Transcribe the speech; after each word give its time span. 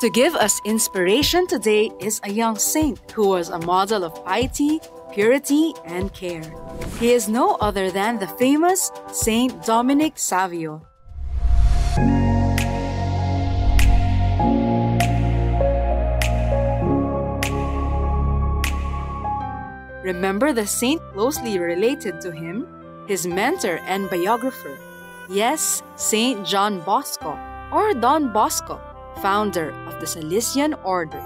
To 0.00 0.08
give 0.08 0.34
us 0.34 0.62
inspiration 0.64 1.46
today 1.46 1.92
is 2.00 2.22
a 2.24 2.30
young 2.30 2.56
saint 2.56 3.10
who 3.10 3.28
was 3.28 3.50
a 3.50 3.58
model 3.58 4.02
of 4.02 4.24
piety, 4.24 4.80
purity, 5.12 5.74
and 5.84 6.10
care. 6.14 6.40
He 6.98 7.12
is 7.12 7.28
no 7.28 7.56
other 7.60 7.90
than 7.90 8.18
the 8.18 8.26
famous 8.26 8.90
Saint 9.12 9.62
Dominic 9.66 10.16
Savio. 10.16 10.80
Remember 20.02 20.54
the 20.54 20.66
saint 20.66 21.02
closely 21.12 21.58
related 21.58 22.22
to 22.22 22.32
him, 22.32 22.66
his 23.06 23.26
mentor 23.26 23.80
and 23.84 24.08
biographer. 24.08 24.78
Yes, 25.28 25.82
Saint 25.96 26.46
John 26.46 26.80
Bosco, 26.88 27.38
or 27.70 27.92
Don 27.92 28.32
Bosco, 28.32 28.80
founder 29.18 29.70
of 29.86 30.00
the 30.00 30.06
Salesian 30.06 30.78
order. 30.84 31.20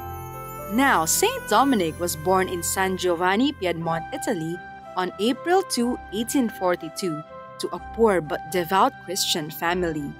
Now, 0.72 1.04
Saint 1.04 1.48
Dominic 1.48 1.98
was 2.00 2.16
born 2.16 2.48
in 2.48 2.62
San 2.62 2.96
Giovanni, 2.96 3.52
Piedmont, 3.52 4.04
Italy 4.12 4.56
on 4.96 5.12
April 5.18 5.62
2, 5.62 5.88
1842, 6.12 7.22
to 7.58 7.68
a 7.72 7.78
poor 7.94 8.20
but 8.20 8.50
devout 8.50 8.92
Christian 9.04 9.50
family. 9.50 10.12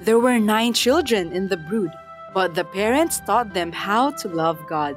There 0.00 0.18
were 0.18 0.38
nine 0.38 0.72
children 0.72 1.32
in 1.32 1.48
the 1.48 1.56
brood, 1.56 1.92
but 2.32 2.54
the 2.54 2.64
parents 2.64 3.20
taught 3.20 3.54
them 3.54 3.72
how 3.72 4.10
to 4.10 4.28
love 4.28 4.58
God. 4.66 4.96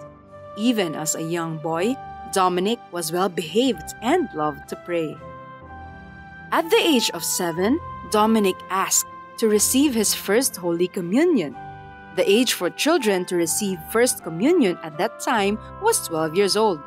Even 0.58 0.96
as 0.96 1.16
a 1.16 1.22
young 1.22 1.58
boy, 1.58 1.96
Dominic 2.32 2.80
was 2.92 3.12
well 3.12 3.30
behaved 3.30 3.94
and 4.02 4.28
loved 4.34 4.68
to 4.70 4.76
pray. 4.76 5.16
At 6.52 6.70
the 6.70 6.82
age 6.82 7.12
of 7.12 7.24
seven, 7.24 7.80
Dominic 8.10 8.56
asked 8.70 9.08
to 9.38 9.48
receive 9.48 9.94
his 9.94 10.16
first 10.16 10.56
Holy 10.56 10.88
Communion. 10.88 11.56
The 12.18 12.28
age 12.28 12.54
for 12.54 12.72
children 12.72 13.26
to 13.26 13.36
receive 13.36 13.78
First 13.92 14.24
Communion 14.24 14.80
at 14.82 14.98
that 14.98 15.20
time 15.20 15.60
was 15.84 16.08
12 16.08 16.36
years 16.36 16.58
old. 16.58 16.82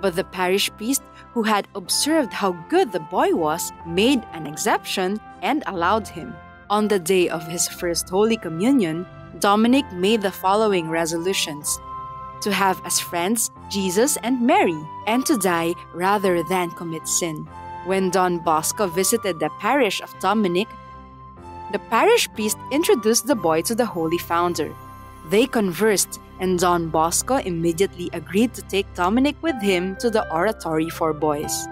But 0.00 0.16
the 0.16 0.24
parish 0.24 0.68
priest, 0.76 1.00
who 1.32 1.44
had 1.44 1.68
observed 1.76 2.32
how 2.32 2.58
good 2.68 2.90
the 2.90 2.98
boy 2.98 3.36
was, 3.36 3.72
made 3.86 4.26
an 4.32 4.48
exception 4.48 5.20
and 5.42 5.62
allowed 5.66 6.08
him. 6.08 6.34
On 6.70 6.88
the 6.88 6.98
day 6.98 7.28
of 7.28 7.46
his 7.46 7.68
first 7.68 8.08
Holy 8.08 8.36
Communion, 8.36 9.06
Dominic 9.38 9.84
made 9.92 10.22
the 10.22 10.32
following 10.32 10.88
resolutions 10.88 11.78
to 12.40 12.52
have 12.52 12.82
as 12.84 12.98
friends 12.98 13.52
Jesus 13.70 14.18
and 14.24 14.42
Mary, 14.42 14.78
and 15.06 15.24
to 15.26 15.38
die 15.38 15.74
rather 15.94 16.42
than 16.42 16.70
commit 16.72 17.06
sin. 17.06 17.46
When 17.86 18.10
Don 18.10 18.40
Bosco 18.40 18.88
visited 18.88 19.38
the 19.38 19.50
parish 19.60 20.00
of 20.00 20.18
Dominic, 20.18 20.66
the 21.74 21.82
parish 21.90 22.30
priest 22.34 22.56
introduced 22.70 23.26
the 23.26 23.34
boy 23.34 23.60
to 23.62 23.74
the 23.74 23.84
holy 23.84 24.18
founder. 24.18 24.70
They 25.28 25.44
conversed, 25.44 26.20
and 26.38 26.56
Don 26.56 26.88
Bosco 26.88 27.38
immediately 27.42 28.08
agreed 28.12 28.54
to 28.54 28.62
take 28.62 28.86
Dominic 28.94 29.34
with 29.42 29.60
him 29.60 29.96
to 29.96 30.08
the 30.08 30.22
oratory 30.30 30.88
for 30.88 31.12
boys. 31.12 31.66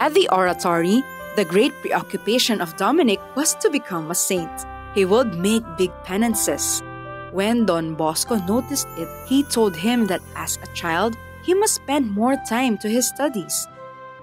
At 0.00 0.14
the 0.14 0.28
oratory, 0.34 1.04
the 1.36 1.44
great 1.44 1.72
preoccupation 1.80 2.60
of 2.60 2.76
Dominic 2.76 3.20
was 3.36 3.54
to 3.62 3.70
become 3.70 4.10
a 4.10 4.16
saint. 4.16 4.50
He 4.96 5.04
would 5.04 5.38
make 5.38 5.62
big 5.78 5.92
penances, 6.02 6.82
when 7.30 7.64
Don 7.66 7.94
Bosco 7.94 8.34
noticed 8.34 8.88
it, 8.98 9.08
he 9.28 9.44
told 9.44 9.76
him 9.76 10.08
that 10.08 10.20
as 10.34 10.58
a 10.58 10.66
child, 10.74 11.16
he 11.44 11.54
must 11.54 11.76
spend 11.76 12.10
more 12.10 12.34
time 12.48 12.76
to 12.78 12.88
his 12.88 13.06
studies. 13.08 13.68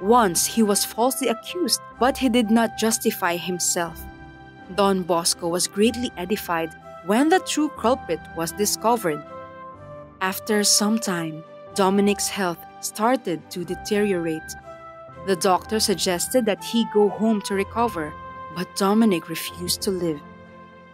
Once 0.01 0.45
he 0.45 0.61
was 0.61 0.83
falsely 0.83 1.29
accused, 1.29 1.79
but 1.97 2.17
he 2.17 2.27
did 2.27 2.51
not 2.51 2.77
justify 2.77 3.37
himself. 3.37 3.99
Don 4.75 5.03
Bosco 5.03 5.47
was 5.47 5.67
greatly 5.67 6.11
edified 6.17 6.75
when 7.05 7.29
the 7.29 7.39
true 7.39 7.69
culprit 7.69 8.19
was 8.37 8.51
discovered. 8.51 9.23
After 10.21 10.63
some 10.63 10.99
time, 10.99 11.43
Dominic's 11.73 12.27
health 12.27 12.59
started 12.81 13.49
to 13.51 13.65
deteriorate. 13.65 14.55
The 15.25 15.35
doctor 15.35 15.79
suggested 15.79 16.45
that 16.45 16.63
he 16.63 16.85
go 16.93 17.09
home 17.09 17.41
to 17.43 17.55
recover, 17.55 18.13
but 18.55 18.75
Dominic 18.75 19.29
refused 19.29 19.81
to 19.81 19.91
live. 19.91 20.21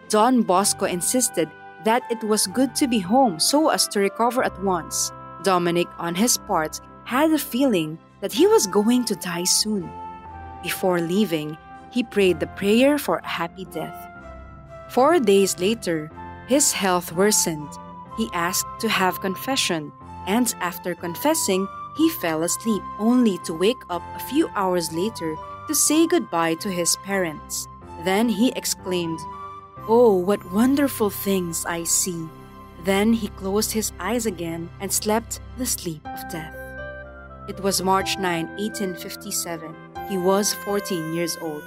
Don 0.09 0.41
Bosco 0.43 0.85
insisted 0.85 1.49
that 1.83 2.03
it 2.09 2.23
was 2.23 2.47
good 2.47 2.75
to 2.75 2.87
be 2.87 2.99
home 2.99 3.39
so 3.39 3.69
as 3.69 3.87
to 3.89 3.99
recover 3.99 4.43
at 4.43 4.63
once. 4.63 5.11
Dominic, 5.43 5.87
on 5.97 6.15
his 6.15 6.37
part, 6.37 6.79
had 7.03 7.31
a 7.31 7.37
feeling 7.37 7.97
that 8.21 8.33
he 8.33 8.47
was 8.47 8.67
going 8.67 9.05
to 9.05 9.15
die 9.15 9.43
soon. 9.43 9.89
Before 10.63 10.99
leaving, 10.99 11.57
he 11.95 12.03
prayed 12.03 12.41
the 12.41 12.55
prayer 12.59 12.97
for 12.97 13.17
a 13.19 13.25
happy 13.25 13.63
death. 13.71 14.11
Four 14.89 15.17
days 15.17 15.57
later, 15.59 16.11
his 16.45 16.73
health 16.73 17.13
worsened. 17.13 17.69
He 18.17 18.29
asked 18.33 18.67
to 18.81 18.89
have 18.89 19.21
confession, 19.21 19.93
and 20.27 20.53
after 20.59 20.93
confessing, 20.93 21.65
he 21.95 22.09
fell 22.09 22.43
asleep, 22.43 22.83
only 22.99 23.37
to 23.45 23.53
wake 23.53 23.81
up 23.89 24.03
a 24.13 24.19
few 24.27 24.49
hours 24.55 24.91
later 24.91 25.37
to 25.67 25.73
say 25.73 26.05
goodbye 26.05 26.55
to 26.55 26.69
his 26.69 26.97
parents. 26.97 27.65
Then 28.03 28.27
he 28.27 28.51
exclaimed, 28.57 29.19
Oh, 29.87 30.17
what 30.17 30.51
wonderful 30.51 31.09
things 31.09 31.65
I 31.65 31.85
see! 31.85 32.27
Then 32.83 33.13
he 33.13 33.29
closed 33.39 33.71
his 33.71 33.93
eyes 34.01 34.25
again 34.25 34.69
and 34.81 34.91
slept 34.91 35.39
the 35.57 35.65
sleep 35.65 36.05
of 36.05 36.29
death. 36.29 36.55
It 37.47 37.61
was 37.61 37.81
March 37.81 38.17
9, 38.17 38.47
1857. 38.57 39.73
He 40.09 40.17
was 40.17 40.53
14 40.53 41.13
years 41.13 41.37
old. 41.41 41.63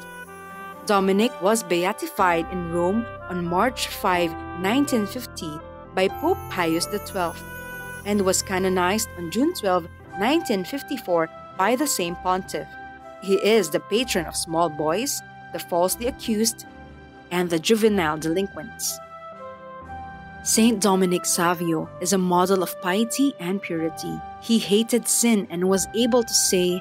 Dominic 0.88 1.43
was 1.43 1.62
beatified 1.62 2.50
in 2.50 2.72
Rome 2.72 3.04
on 3.28 3.44
March 3.44 3.88
5, 3.88 4.32
1950 4.62 5.60
by 5.94 6.09
Pope 6.09 6.38
Pius 6.49 6.87
XII 6.87 7.32
and 8.06 8.22
was 8.22 8.41
canonized 8.41 9.10
on 9.19 9.31
June 9.31 9.53
12, 9.53 9.82
1954 9.82 11.28
by 11.59 11.77
the 11.77 11.87
same 11.87 12.16
pontiff. 12.16 12.66
He 13.22 13.34
is 13.34 13.69
the 13.69 13.81
patron 13.81 14.25
of 14.25 14.34
small 14.34 14.71
boys, 14.71 15.21
the 15.53 15.59
falsely 15.59 16.06
accused, 16.06 16.65
and 17.31 17.50
the 17.50 17.59
juvenile 17.59 18.16
delinquents. 18.16 18.98
Saint 20.43 20.81
Dominic 20.81 21.27
Savio 21.27 21.87
is 22.00 22.15
a 22.15 22.19
model 22.19 22.62
of 22.62 22.81
piety 22.81 23.34
and 23.38 23.60
purity. 23.60 24.19
He 24.41 24.59
hated 24.59 25.06
sin 25.06 25.48
and 25.50 25.69
was 25.69 25.87
able 25.94 26.22
to 26.22 26.32
say, 26.32 26.81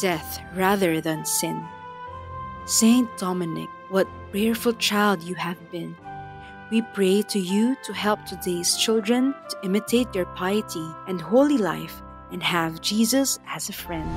death 0.00 0.40
rather 0.56 1.00
than 1.00 1.24
sin. 1.24 1.64
Saint 2.68 3.08
Dominic, 3.16 3.70
what 3.88 4.06
prayerful 4.30 4.74
child 4.74 5.22
you 5.22 5.34
have 5.36 5.56
been. 5.70 5.96
We 6.70 6.82
pray 6.82 7.22
to 7.22 7.38
you 7.38 7.74
to 7.82 7.94
help 7.94 8.26
today's 8.26 8.76
children 8.76 9.34
to 9.48 9.56
imitate 9.64 10.14
your 10.14 10.26
piety 10.36 10.86
and 11.06 11.18
holy 11.18 11.56
life 11.56 12.02
and 12.30 12.42
have 12.42 12.82
Jesus 12.82 13.38
as 13.48 13.70
a 13.70 13.72
friend. 13.72 14.10